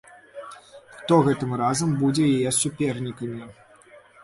[0.95, 3.41] Хто гэтым разам будзе яе супернікамі?